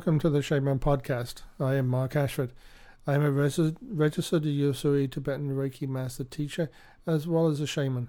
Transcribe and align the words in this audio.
Welcome 0.00 0.18
to 0.20 0.30
the 0.30 0.40
Shaman 0.40 0.78
Podcast. 0.78 1.42
I 1.60 1.74
am 1.74 1.86
Mark 1.86 2.16
Ashford. 2.16 2.52
I 3.06 3.12
am 3.12 3.22
a 3.22 3.30
res- 3.30 3.74
registered 3.82 4.44
Usui 4.44 5.10
Tibetan 5.10 5.50
Reiki 5.50 5.86
Master 5.86 6.24
Teacher 6.24 6.70
as 7.06 7.26
well 7.26 7.48
as 7.48 7.60
a 7.60 7.66
shaman. 7.66 8.08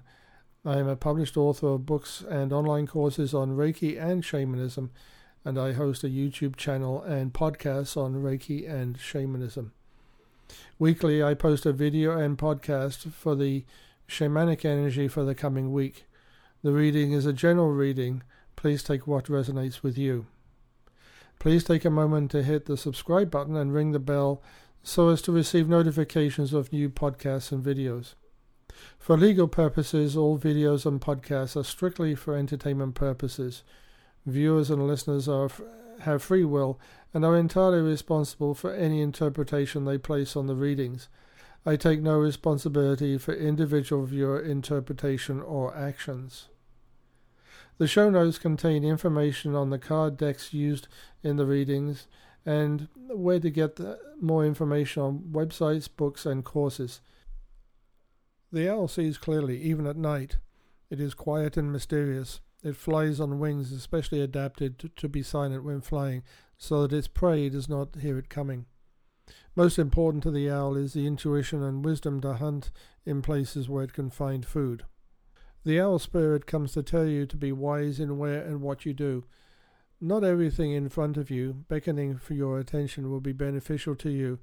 I 0.64 0.78
am 0.78 0.88
a 0.88 0.96
published 0.96 1.36
author 1.36 1.66
of 1.66 1.84
books 1.84 2.24
and 2.26 2.50
online 2.50 2.86
courses 2.86 3.34
on 3.34 3.58
Reiki 3.58 4.02
and 4.02 4.24
shamanism, 4.24 4.90
and 5.44 5.58
I 5.58 5.72
host 5.72 6.02
a 6.02 6.06
YouTube 6.06 6.56
channel 6.56 7.02
and 7.02 7.34
podcasts 7.34 7.94
on 7.94 8.14
Reiki 8.14 8.66
and 8.66 8.98
shamanism. 8.98 9.72
Weekly, 10.78 11.22
I 11.22 11.34
post 11.34 11.66
a 11.66 11.74
video 11.74 12.18
and 12.18 12.38
podcast 12.38 13.12
for 13.12 13.34
the 13.34 13.66
shamanic 14.08 14.64
energy 14.64 15.08
for 15.08 15.24
the 15.24 15.34
coming 15.34 15.74
week. 15.74 16.06
The 16.62 16.72
reading 16.72 17.12
is 17.12 17.26
a 17.26 17.34
general 17.34 17.72
reading. 17.72 18.22
Please 18.56 18.82
take 18.82 19.06
what 19.06 19.26
resonates 19.26 19.82
with 19.82 19.98
you. 19.98 20.24
Please 21.42 21.64
take 21.64 21.84
a 21.84 21.90
moment 21.90 22.30
to 22.30 22.44
hit 22.44 22.66
the 22.66 22.76
subscribe 22.76 23.28
button 23.28 23.56
and 23.56 23.74
ring 23.74 23.90
the 23.90 23.98
bell 23.98 24.40
so 24.84 25.08
as 25.08 25.20
to 25.22 25.32
receive 25.32 25.68
notifications 25.68 26.52
of 26.52 26.72
new 26.72 26.88
podcasts 26.88 27.50
and 27.50 27.64
videos. 27.64 28.14
For 28.96 29.16
legal 29.16 29.48
purposes, 29.48 30.16
all 30.16 30.38
videos 30.38 30.86
and 30.86 31.00
podcasts 31.00 31.56
are 31.56 31.64
strictly 31.64 32.14
for 32.14 32.36
entertainment 32.36 32.94
purposes. 32.94 33.64
Viewers 34.24 34.70
and 34.70 34.86
listeners 34.86 35.26
are, 35.28 35.50
have 36.02 36.22
free 36.22 36.44
will 36.44 36.78
and 37.12 37.24
are 37.24 37.36
entirely 37.36 37.80
responsible 37.80 38.54
for 38.54 38.72
any 38.72 39.00
interpretation 39.00 39.84
they 39.84 39.98
place 39.98 40.36
on 40.36 40.46
the 40.46 40.54
readings. 40.54 41.08
I 41.66 41.74
take 41.74 42.00
no 42.00 42.18
responsibility 42.18 43.18
for 43.18 43.34
individual 43.34 44.06
viewer 44.06 44.40
interpretation 44.40 45.40
or 45.40 45.76
actions. 45.76 46.46
The 47.82 47.88
show 47.88 48.08
notes 48.10 48.38
contain 48.38 48.84
information 48.84 49.56
on 49.56 49.70
the 49.70 49.78
card 49.80 50.16
decks 50.16 50.54
used 50.54 50.86
in 51.24 51.34
the 51.34 51.46
readings 51.46 52.06
and 52.46 52.86
where 53.08 53.40
to 53.40 53.50
get 53.50 53.80
more 54.20 54.46
information 54.46 55.02
on 55.02 55.18
websites, 55.32 55.88
books, 55.92 56.24
and 56.24 56.44
courses. 56.44 57.00
The 58.52 58.70
owl 58.72 58.86
sees 58.86 59.18
clearly, 59.18 59.60
even 59.62 59.88
at 59.88 59.96
night. 59.96 60.36
It 60.90 61.00
is 61.00 61.12
quiet 61.12 61.56
and 61.56 61.72
mysterious. 61.72 62.40
It 62.62 62.76
flies 62.76 63.18
on 63.18 63.40
wings 63.40 63.72
especially 63.72 64.20
adapted 64.20 64.78
to, 64.78 64.88
to 64.88 65.08
be 65.08 65.24
silent 65.24 65.64
when 65.64 65.80
flying, 65.80 66.22
so 66.56 66.86
that 66.86 66.96
its 66.96 67.08
prey 67.08 67.48
does 67.48 67.68
not 67.68 67.96
hear 67.96 68.16
it 68.16 68.28
coming. 68.28 68.66
Most 69.56 69.76
important 69.76 70.22
to 70.22 70.30
the 70.30 70.48
owl 70.48 70.76
is 70.76 70.92
the 70.92 71.08
intuition 71.08 71.64
and 71.64 71.84
wisdom 71.84 72.20
to 72.20 72.34
hunt 72.34 72.70
in 73.04 73.22
places 73.22 73.68
where 73.68 73.82
it 73.82 73.92
can 73.92 74.08
find 74.08 74.46
food. 74.46 74.84
The 75.64 75.80
owl 75.80 76.00
spirit 76.00 76.46
comes 76.46 76.72
to 76.72 76.82
tell 76.82 77.06
you 77.06 77.24
to 77.26 77.36
be 77.36 77.52
wise 77.52 78.00
in 78.00 78.18
where 78.18 78.42
and 78.42 78.60
what 78.60 78.84
you 78.84 78.92
do. 78.92 79.24
Not 80.00 80.24
everything 80.24 80.72
in 80.72 80.88
front 80.88 81.16
of 81.16 81.30
you, 81.30 81.64
beckoning 81.68 82.18
for 82.18 82.34
your 82.34 82.58
attention, 82.58 83.10
will 83.10 83.20
be 83.20 83.32
beneficial 83.32 83.94
to 83.96 84.10
you. 84.10 84.40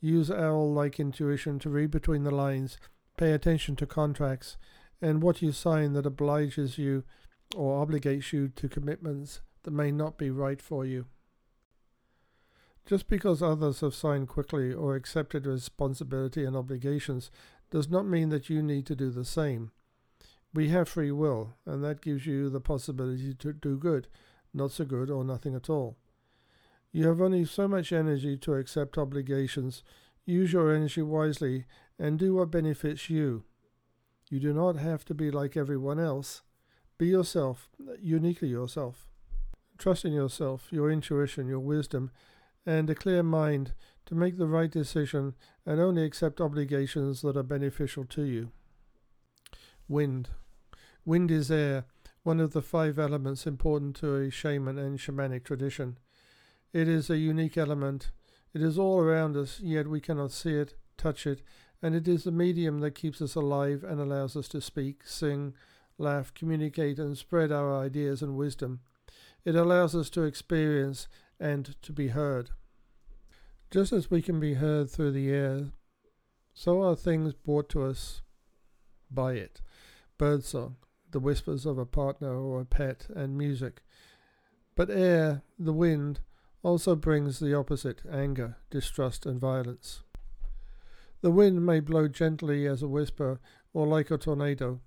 Use 0.00 0.30
owl 0.30 0.70
like 0.72 1.00
intuition 1.00 1.58
to 1.60 1.70
read 1.70 1.90
between 1.90 2.24
the 2.24 2.30
lines, 2.30 2.78
pay 3.16 3.32
attention 3.32 3.76
to 3.76 3.86
contracts, 3.86 4.58
and 5.00 5.22
what 5.22 5.40
you 5.40 5.52
sign 5.52 5.94
that 5.94 6.04
obliges 6.04 6.76
you 6.76 7.04
or 7.56 7.86
obligates 7.86 8.32
you 8.32 8.48
to 8.48 8.68
commitments 8.68 9.40
that 9.62 9.70
may 9.70 9.90
not 9.90 10.18
be 10.18 10.30
right 10.30 10.60
for 10.60 10.84
you. 10.84 11.06
Just 12.84 13.08
because 13.08 13.42
others 13.42 13.80
have 13.80 13.94
signed 13.94 14.28
quickly 14.28 14.72
or 14.72 14.94
accepted 14.94 15.46
responsibility 15.46 16.44
and 16.44 16.56
obligations 16.56 17.30
does 17.70 17.88
not 17.88 18.06
mean 18.06 18.28
that 18.28 18.50
you 18.50 18.62
need 18.62 18.84
to 18.86 18.96
do 18.96 19.10
the 19.10 19.24
same. 19.24 19.70
We 20.52 20.68
have 20.70 20.88
free 20.88 21.12
will, 21.12 21.54
and 21.64 21.84
that 21.84 22.00
gives 22.00 22.26
you 22.26 22.50
the 22.50 22.60
possibility 22.60 23.34
to 23.34 23.52
do 23.52 23.76
good, 23.76 24.08
not 24.52 24.72
so 24.72 24.84
good, 24.84 25.10
or 25.10 25.24
nothing 25.24 25.54
at 25.54 25.70
all. 25.70 25.96
You 26.92 27.06
have 27.06 27.20
only 27.20 27.44
so 27.44 27.68
much 27.68 27.92
energy 27.92 28.36
to 28.38 28.54
accept 28.54 28.98
obligations. 28.98 29.84
Use 30.26 30.52
your 30.52 30.74
energy 30.74 31.02
wisely 31.02 31.66
and 31.98 32.18
do 32.18 32.34
what 32.34 32.50
benefits 32.50 33.08
you. 33.08 33.44
You 34.28 34.40
do 34.40 34.52
not 34.52 34.76
have 34.76 35.04
to 35.06 35.14
be 35.14 35.30
like 35.30 35.56
everyone 35.56 36.00
else. 36.00 36.42
Be 36.98 37.06
yourself, 37.06 37.70
uniquely 38.00 38.48
yourself. 38.48 39.06
Trust 39.78 40.04
in 40.04 40.12
yourself, 40.12 40.68
your 40.70 40.90
intuition, 40.90 41.46
your 41.46 41.60
wisdom, 41.60 42.10
and 42.66 42.90
a 42.90 42.94
clear 42.94 43.22
mind 43.22 43.72
to 44.06 44.14
make 44.14 44.36
the 44.36 44.46
right 44.46 44.70
decision 44.70 45.34
and 45.64 45.80
only 45.80 46.04
accept 46.04 46.40
obligations 46.40 47.22
that 47.22 47.36
are 47.36 47.44
beneficial 47.44 48.04
to 48.04 48.22
you. 48.22 48.50
Wind. 49.88 50.28
Wind 51.04 51.30
is 51.30 51.50
air, 51.50 51.84
one 52.22 52.40
of 52.40 52.52
the 52.52 52.62
five 52.62 52.98
elements 52.98 53.46
important 53.46 53.96
to 53.96 54.16
a 54.16 54.30
shaman 54.30 54.78
and 54.78 54.98
shamanic 54.98 55.44
tradition. 55.44 55.98
It 56.72 56.88
is 56.88 57.08
a 57.08 57.16
unique 57.16 57.56
element. 57.56 58.10
It 58.52 58.62
is 58.62 58.78
all 58.78 59.00
around 59.00 59.36
us, 59.36 59.60
yet 59.60 59.88
we 59.88 60.00
cannot 60.00 60.30
see 60.30 60.54
it, 60.54 60.74
touch 60.96 61.26
it, 61.26 61.42
and 61.82 61.94
it 61.94 62.06
is 62.06 62.24
the 62.24 62.30
medium 62.30 62.80
that 62.80 62.94
keeps 62.94 63.22
us 63.22 63.34
alive 63.34 63.82
and 63.82 64.00
allows 64.00 64.36
us 64.36 64.48
to 64.48 64.60
speak, 64.60 65.02
sing, 65.06 65.54
laugh, 65.98 66.34
communicate, 66.34 66.98
and 66.98 67.16
spread 67.16 67.50
our 67.50 67.74
ideas 67.74 68.22
and 68.22 68.36
wisdom. 68.36 68.80
It 69.44 69.56
allows 69.56 69.94
us 69.94 70.10
to 70.10 70.24
experience 70.24 71.08
and 71.38 71.74
to 71.82 71.92
be 71.92 72.08
heard. 72.08 72.50
Just 73.70 73.92
as 73.92 74.10
we 74.10 74.20
can 74.20 74.38
be 74.38 74.54
heard 74.54 74.90
through 74.90 75.12
the 75.12 75.30
air, 75.30 75.72
so 76.52 76.82
are 76.82 76.96
things 76.96 77.32
brought 77.32 77.68
to 77.70 77.84
us 77.84 78.20
by 79.10 79.34
it. 79.34 79.62
Birdsong, 80.18 80.76
the 81.12 81.20
whispers 81.20 81.66
of 81.66 81.78
a 81.78 81.86
partner 81.86 82.34
or 82.34 82.60
a 82.60 82.64
pet, 82.64 83.06
and 83.14 83.36
music. 83.36 83.82
But 84.74 84.90
air, 84.90 85.42
the 85.58 85.72
wind, 85.72 86.20
also 86.62 86.94
brings 86.94 87.38
the 87.38 87.54
opposite 87.54 88.02
anger, 88.10 88.56
distrust, 88.70 89.26
and 89.26 89.40
violence. 89.40 90.02
The 91.22 91.30
wind 91.30 91.64
may 91.64 91.80
blow 91.80 92.08
gently 92.08 92.66
as 92.66 92.82
a 92.82 92.88
whisper 92.88 93.40
or 93.72 93.86
like 93.86 94.10
a 94.10 94.18
tornado. 94.18 94.80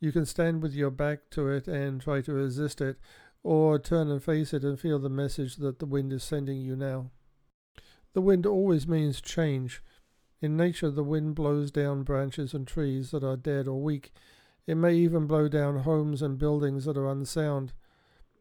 You 0.00 0.12
can 0.12 0.26
stand 0.26 0.62
with 0.62 0.74
your 0.74 0.90
back 0.90 1.30
to 1.30 1.48
it 1.48 1.66
and 1.66 2.00
try 2.00 2.20
to 2.22 2.32
resist 2.32 2.80
it, 2.80 2.96
or 3.42 3.78
turn 3.78 4.10
and 4.10 4.22
face 4.22 4.54
it 4.54 4.64
and 4.64 4.78
feel 4.78 4.98
the 4.98 5.08
message 5.08 5.56
that 5.56 5.78
the 5.78 5.86
wind 5.86 6.12
is 6.12 6.24
sending 6.24 6.60
you 6.60 6.76
now. 6.76 7.10
The 8.14 8.20
wind 8.20 8.46
always 8.46 8.86
means 8.86 9.20
change. 9.20 9.82
In 10.40 10.56
nature, 10.56 10.90
the 10.90 11.04
wind 11.04 11.34
blows 11.34 11.70
down 11.70 12.02
branches 12.04 12.54
and 12.54 12.66
trees 12.66 13.10
that 13.10 13.24
are 13.24 13.36
dead 13.36 13.66
or 13.66 13.82
weak 13.82 14.12
it 14.66 14.76
may 14.76 14.94
even 14.94 15.26
blow 15.26 15.48
down 15.48 15.80
homes 15.80 16.22
and 16.22 16.38
buildings 16.38 16.84
that 16.84 16.96
are 16.96 17.10
unsound. 17.10 17.72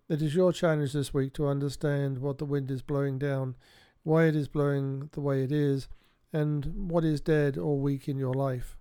It 0.10 0.22
is 0.22 0.36
your 0.36 0.54
challenge 0.54 0.94
this 0.94 1.14
week 1.14 1.34
to 1.34 1.48
understand 1.48 2.20
what 2.20 2.38
the 2.38 2.46
wind 2.46 2.72
is 2.72 2.82
blowing 2.82 3.18
down, 3.18 3.56
why 4.04 4.26
it 4.26 4.36
is 4.36 4.48
blowing 4.48 5.10
the 5.14 5.22
way 5.22 5.44
it 5.44 5.52
is, 5.52 5.88
and 6.32 6.90
what 6.90 7.04
is 7.04 7.22
dead 7.22 7.58
or 7.58 7.80
weak 7.80 8.08
in 8.08 8.18
your 8.18 8.34
life. 8.34 8.78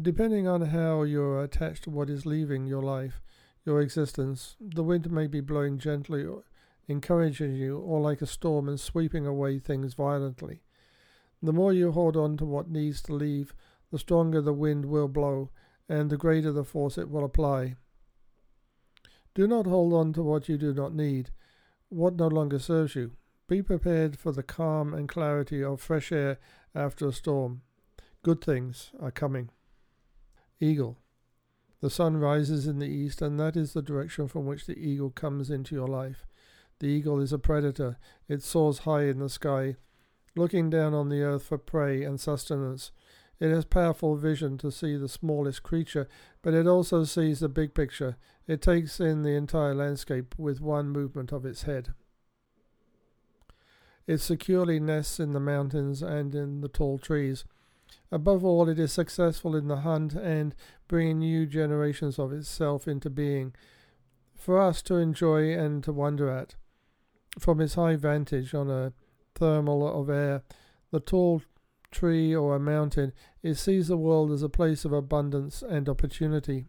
Depending 0.00 0.46
on 0.46 0.60
how 0.60 1.02
you're 1.04 1.42
attached 1.42 1.84
to 1.84 1.90
what 1.90 2.10
is 2.10 2.26
leaving 2.26 2.66
your 2.66 2.82
life, 2.82 3.22
your 3.64 3.80
existence, 3.80 4.56
the 4.60 4.82
wind 4.82 5.10
may 5.10 5.26
be 5.26 5.40
blowing 5.40 5.78
gently, 5.78 6.26
encouraging 6.86 7.54
you, 7.54 7.78
or 7.78 8.00
like 8.00 8.22
a 8.22 8.26
storm 8.26 8.68
and 8.68 8.78
sweeping 8.78 9.26
away 9.26 9.58
things 9.58 9.94
violently. 9.94 10.60
The 11.42 11.52
more 11.52 11.72
you 11.72 11.92
hold 11.92 12.16
on 12.16 12.36
to 12.36 12.44
what 12.44 12.70
needs 12.70 13.02
to 13.02 13.14
leave, 13.14 13.54
the 13.90 13.98
stronger 13.98 14.40
the 14.40 14.52
wind 14.52 14.84
will 14.84 15.08
blow, 15.08 15.50
and 15.88 16.10
the 16.10 16.16
greater 16.16 16.52
the 16.52 16.64
force 16.64 16.98
it 16.98 17.10
will 17.10 17.24
apply. 17.24 17.76
Do 19.34 19.46
not 19.46 19.66
hold 19.66 19.92
on 19.92 20.12
to 20.14 20.22
what 20.22 20.48
you 20.48 20.56
do 20.56 20.72
not 20.72 20.94
need, 20.94 21.30
what 21.88 22.16
no 22.16 22.26
longer 22.26 22.58
serves 22.58 22.94
you. 22.94 23.12
Be 23.48 23.62
prepared 23.62 24.18
for 24.18 24.32
the 24.32 24.42
calm 24.42 24.92
and 24.92 25.08
clarity 25.08 25.62
of 25.62 25.80
fresh 25.80 26.10
air 26.10 26.38
after 26.74 27.06
a 27.06 27.12
storm. 27.12 27.62
Good 28.22 28.42
things 28.42 28.90
are 28.98 29.12
coming. 29.12 29.50
Eagle. 30.58 30.98
The 31.80 31.90
sun 31.90 32.16
rises 32.16 32.66
in 32.66 32.78
the 32.78 32.88
east, 32.88 33.22
and 33.22 33.38
that 33.38 33.56
is 33.56 33.72
the 33.72 33.82
direction 33.82 34.26
from 34.26 34.46
which 34.46 34.66
the 34.66 34.78
eagle 34.78 35.10
comes 35.10 35.50
into 35.50 35.74
your 35.74 35.86
life. 35.86 36.26
The 36.80 36.86
eagle 36.86 37.20
is 37.20 37.32
a 37.32 37.38
predator. 37.38 37.98
It 38.28 38.42
soars 38.42 38.78
high 38.78 39.04
in 39.04 39.18
the 39.18 39.28
sky, 39.28 39.76
looking 40.34 40.70
down 40.70 40.94
on 40.94 41.08
the 41.08 41.22
earth 41.22 41.44
for 41.44 41.58
prey 41.58 42.02
and 42.02 42.18
sustenance. 42.18 42.90
It 43.38 43.50
has 43.50 43.64
powerful 43.64 44.16
vision 44.16 44.56
to 44.58 44.70
see 44.70 44.96
the 44.96 45.08
smallest 45.08 45.62
creature, 45.62 46.08
but 46.40 46.54
it 46.54 46.66
also 46.66 47.04
sees 47.04 47.40
the 47.40 47.48
big 47.48 47.74
picture. 47.74 48.16
It 48.46 48.62
takes 48.62 48.98
in 48.98 49.22
the 49.22 49.34
entire 49.34 49.74
landscape 49.74 50.34
with 50.38 50.60
one 50.60 50.88
movement 50.88 51.32
of 51.32 51.44
its 51.44 51.64
head. 51.64 51.92
It 54.06 54.18
securely 54.18 54.80
nests 54.80 55.20
in 55.20 55.32
the 55.32 55.40
mountains 55.40 56.00
and 56.00 56.34
in 56.34 56.60
the 56.60 56.68
tall 56.68 56.98
trees. 56.98 57.44
Above 58.10 58.44
all, 58.44 58.68
it 58.68 58.78
is 58.78 58.92
successful 58.92 59.54
in 59.56 59.68
the 59.68 59.78
hunt 59.78 60.14
and 60.14 60.54
bringing 60.88 61.18
new 61.18 61.44
generations 61.44 62.18
of 62.18 62.32
itself 62.32 62.86
into 62.86 63.10
being, 63.10 63.52
for 64.34 64.60
us 64.60 64.80
to 64.82 64.96
enjoy 64.96 65.52
and 65.52 65.82
to 65.84 65.92
wonder 65.92 66.30
at. 66.30 66.54
From 67.38 67.60
its 67.60 67.74
high 67.74 67.96
vantage 67.96 68.54
on 68.54 68.70
a 68.70 68.92
thermal 69.34 70.00
of 70.00 70.08
air, 70.08 70.42
the 70.90 71.00
tall 71.00 71.42
tree, 71.90 72.34
or 72.34 72.56
a 72.56 72.60
mountain, 72.60 73.12
it 73.42 73.54
sees 73.54 73.88
the 73.88 73.96
world 73.96 74.30
as 74.30 74.42
a 74.42 74.48
place 74.48 74.84
of 74.84 74.92
abundance 74.92 75.62
and 75.62 75.88
opportunity. 75.88 76.66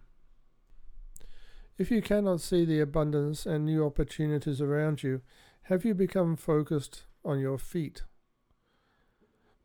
If 1.78 1.92
you 1.92 2.02
cannot 2.02 2.42
see 2.42 2.66
the 2.66 2.80
abundance 2.80 3.46
and 3.46 3.66
new 3.66 3.86
opportunities 3.86 4.62
around 4.62 5.04
you, 5.04 5.22
Have 5.64 5.84
you 5.84 5.94
become 5.94 6.38
focused 6.38 7.04
on 7.26 7.40
your 7.40 7.58
feet? 7.58 8.04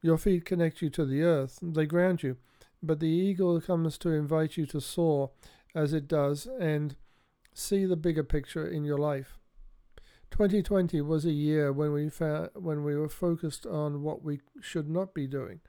Your 0.03 0.19
feet 0.19 0.45
connect 0.45 0.83
you 0.83 0.91
to 0.91 1.07
the 1.07 1.23
earth, 1.23 1.61
they 1.63 1.87
ground 1.87 2.25
you, 2.25 2.39
but 2.83 2.99
the 2.99 3.07
eagle 3.07 3.61
comes 3.61 3.97
to 3.99 4.11
invite 4.11 4.57
you 4.57 4.67
to 4.67 4.81
soar 4.81 5.31
as 5.77 5.93
it 5.93 6.09
does 6.09 6.49
and 6.59 6.97
see 7.55 7.85
the 7.85 7.97
bigger 7.97 8.25
picture 8.25 8.67
in 8.67 8.83
your 8.85 8.99
life. 8.99 9.39
2020 10.33 11.03
was 11.03 11.27
a 11.27 11.31
year 11.31 11.71
when 11.75 11.93
we 11.93 12.09
when 12.55 12.83
we 12.83 12.97
were 12.97 13.09
focused 13.11 13.67
on 13.67 14.03
what 14.03 14.25
we 14.25 14.41
should 14.63 14.89
not 14.89 15.13
be 15.13 15.27
doing. 15.27 15.61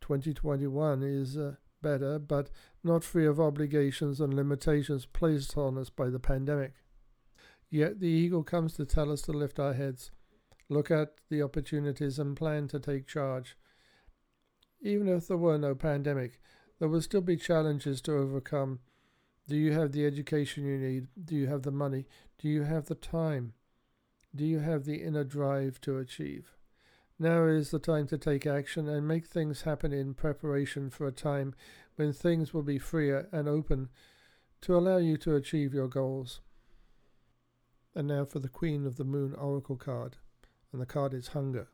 2021 0.00 1.02
is 1.02 1.36
uh, 1.36 1.56
better, 1.82 2.18
but 2.18 2.48
not 2.82 3.04
free 3.04 3.26
of 3.26 3.38
obligations 3.38 4.18
and 4.18 4.32
limitations 4.32 5.04
placed 5.04 5.58
on 5.58 5.76
us 5.76 5.90
by 5.90 6.08
the 6.08 6.18
pandemic. 6.18 6.72
Yet 7.68 8.00
the 8.00 8.08
eagle 8.08 8.42
comes 8.42 8.72
to 8.76 8.86
tell 8.86 9.12
us 9.12 9.20
to 9.22 9.32
lift 9.32 9.58
our 9.58 9.74
heads, 9.74 10.10
look 10.70 10.90
at 10.90 11.16
the 11.28 11.42
opportunities, 11.42 12.18
and 12.18 12.34
plan 12.34 12.68
to 12.68 12.80
take 12.80 13.06
charge. 13.06 13.54
Even 14.80 15.08
if 15.08 15.28
there 15.28 15.36
were 15.36 15.58
no 15.58 15.74
pandemic, 15.74 16.40
there 16.78 16.88
will 16.88 17.02
still 17.02 17.20
be 17.20 17.36
challenges 17.36 18.00
to 18.02 18.12
overcome. 18.12 18.78
Do 19.46 19.56
you 19.56 19.72
have 19.72 19.92
the 19.92 20.06
education 20.06 20.64
you 20.64 20.78
need? 20.78 21.08
Do 21.22 21.34
you 21.34 21.48
have 21.48 21.64
the 21.64 21.70
money? 21.70 22.06
Do 22.38 22.48
you 22.48 22.62
have 22.62 22.86
the 22.86 22.94
time? 22.94 23.52
Do 24.36 24.44
you 24.44 24.58
have 24.58 24.84
the 24.84 25.02
inner 25.02 25.24
drive 25.24 25.80
to 25.80 25.96
achieve? 25.96 26.52
Now 27.18 27.44
is 27.44 27.70
the 27.70 27.78
time 27.78 28.06
to 28.08 28.18
take 28.18 28.46
action 28.46 28.86
and 28.86 29.08
make 29.08 29.24
things 29.24 29.62
happen 29.62 29.94
in 29.94 30.12
preparation 30.12 30.90
for 30.90 31.06
a 31.06 31.12
time 31.12 31.54
when 31.94 32.12
things 32.12 32.52
will 32.52 32.62
be 32.62 32.78
freer 32.78 33.30
and 33.32 33.48
open 33.48 33.88
to 34.60 34.76
allow 34.76 34.98
you 34.98 35.16
to 35.18 35.36
achieve 35.36 35.72
your 35.72 35.88
goals. 35.88 36.40
And 37.94 38.08
now 38.08 38.26
for 38.26 38.38
the 38.38 38.50
Queen 38.50 38.84
of 38.84 38.96
the 38.96 39.04
Moon 39.04 39.34
Oracle 39.34 39.76
card, 39.76 40.16
and 40.70 40.82
the 40.82 40.86
card 40.86 41.14
is 41.14 41.28
Hunger. 41.28 41.68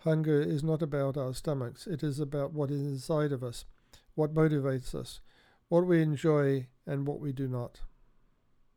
Hunger 0.00 0.40
is 0.40 0.64
not 0.64 0.82
about 0.82 1.16
our 1.16 1.34
stomachs, 1.34 1.86
it 1.86 2.02
is 2.02 2.18
about 2.18 2.52
what 2.52 2.72
is 2.72 2.80
inside 2.80 3.30
of 3.30 3.44
us, 3.44 3.64
what 4.16 4.34
motivates 4.34 4.92
us, 4.92 5.20
what 5.68 5.86
we 5.86 6.02
enjoy, 6.02 6.66
and 6.84 7.06
what 7.06 7.20
we 7.20 7.32
do 7.32 7.46
not. 7.46 7.82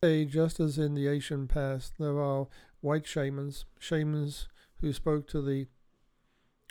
Today, 0.04 0.26
just 0.26 0.60
as 0.60 0.78
in 0.78 0.96
the 0.96 1.08
ancient 1.08 1.48
past, 1.48 1.94
there 1.98 2.20
are 2.20 2.48
white 2.82 3.08
shamans, 3.08 3.64
shamans 3.80 4.50
who 4.82 4.92
spoke 4.92 5.30
to 5.30 5.42
the 5.42 5.68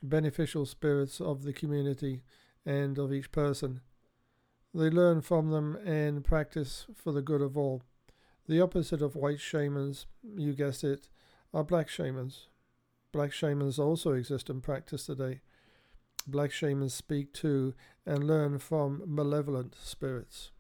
beneficial 0.03 0.67
spirits 0.67 1.19
of 1.19 1.43
the 1.43 1.55
community 1.55 2.25
and 2.67 2.99
of 2.99 3.11
each 3.11 3.33
person. 3.33 3.81
They 4.75 4.91
learn 4.91 5.23
from 5.23 5.51
them 5.51 5.77
and 5.77 6.23
practice 6.23 6.85
for 6.95 7.11
the 7.11 7.23
good 7.23 7.41
of 7.41 7.57
all. 7.57 7.81
The 8.47 8.61
opposite 8.61 9.01
of 9.01 9.17
white 9.17 9.41
shamans, 9.41 10.05
you 10.37 10.53
guessed 10.53 10.85
it, 10.85 11.09
are 11.55 11.65
black 11.65 11.89
shamans. 11.89 12.49
Black 13.13 13.33
shamans 13.33 13.79
also 13.79 14.13
exist 14.13 14.51
in 14.51 14.61
practice 14.61 15.07
today. 15.07 15.41
Black 16.27 16.53
shamans 16.53 16.93
speak 16.93 17.33
to 17.33 17.73
and 18.05 18.25
learn 18.25 18.59
from 18.59 19.03
malevolent 19.07 19.75
spirits. 19.83 20.51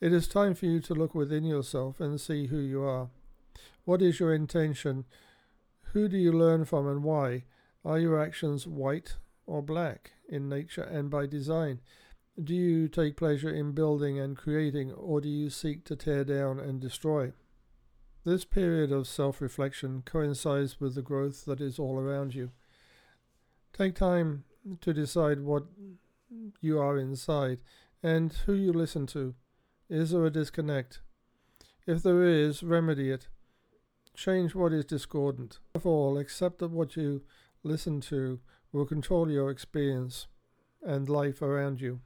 It 0.00 0.12
is 0.12 0.28
time 0.28 0.54
for 0.54 0.66
you 0.66 0.80
to 0.80 0.94
look 0.94 1.14
within 1.14 1.44
yourself 1.44 2.00
and 2.00 2.20
see 2.20 2.48
who 2.48 2.58
you 2.58 2.82
are. 2.82 3.08
What 3.84 4.02
is 4.02 4.20
your 4.20 4.34
intention 4.34 5.04
who 5.94 6.08
do 6.08 6.18
you 6.18 6.32
learn 6.32 6.64
from 6.64 6.88
and 6.88 7.04
why? 7.04 7.44
Are 7.84 8.00
your 8.00 8.20
actions 8.20 8.66
white 8.66 9.16
or 9.46 9.62
black 9.62 10.10
in 10.28 10.48
nature 10.48 10.82
and 10.82 11.08
by 11.08 11.26
design? 11.26 11.80
Do 12.42 12.52
you 12.52 12.88
take 12.88 13.16
pleasure 13.16 13.50
in 13.54 13.72
building 13.72 14.18
and 14.18 14.36
creating, 14.36 14.90
or 14.92 15.20
do 15.20 15.28
you 15.28 15.50
seek 15.50 15.84
to 15.84 15.94
tear 15.94 16.24
down 16.24 16.58
and 16.58 16.80
destroy? 16.80 17.32
This 18.24 18.44
period 18.44 18.90
of 18.90 19.06
self 19.06 19.40
reflection 19.40 20.02
coincides 20.04 20.80
with 20.80 20.96
the 20.96 21.02
growth 21.02 21.44
that 21.44 21.60
is 21.60 21.78
all 21.78 21.96
around 21.96 22.34
you. 22.34 22.50
Take 23.72 23.94
time 23.94 24.42
to 24.80 24.92
decide 24.92 25.40
what 25.40 25.64
you 26.60 26.80
are 26.80 26.98
inside 26.98 27.58
and 28.02 28.32
who 28.46 28.54
you 28.54 28.72
listen 28.72 29.06
to. 29.08 29.34
Is 29.90 30.10
there 30.10 30.24
a 30.24 30.30
disconnect? 30.30 31.00
If 31.86 32.02
there 32.02 32.24
is, 32.24 32.62
remedy 32.62 33.10
it. 33.10 33.28
Change 34.14 34.54
what 34.54 34.72
is 34.72 34.86
discordant. 34.86 35.58
Above 35.74 35.86
all, 35.86 36.18
accept 36.18 36.60
that 36.60 36.70
what 36.70 36.96
you 36.96 37.22
listen 37.62 38.00
to 38.02 38.40
will 38.72 38.86
control 38.86 39.30
your 39.30 39.50
experience 39.50 40.26
and 40.82 41.08
life 41.08 41.42
around 41.42 41.80
you. 41.80 42.00